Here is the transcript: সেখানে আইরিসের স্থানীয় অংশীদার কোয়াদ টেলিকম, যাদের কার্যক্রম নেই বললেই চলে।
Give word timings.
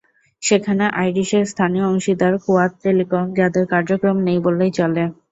সেখানে 0.43 0.85
আইরিসের 0.99 1.45
স্থানীয় 1.45 1.85
অংশীদার 1.87 2.33
কোয়াদ 2.43 2.71
টেলিকম, 2.83 3.23
যাদের 3.37 3.63
কার্যক্রম 3.73 4.17
নেই 4.27 4.39
বললেই 4.45 4.71
চলে। 4.79 5.03